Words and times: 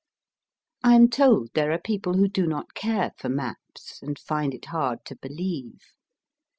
I 0.83 0.95
am 0.95 1.09
told 1.11 1.51
there 1.53 1.71
are 1.71 1.77
people 1.77 2.15
who 2.15 2.27
do 2.27 2.47
not 2.47 2.73
care 2.73 3.11
for 3.19 3.29
maps, 3.29 4.01
and 4.01 4.17
find 4.17 4.51
it 4.51 4.65
hard 4.65 5.05
to 5.05 5.15
believe. 5.15 5.91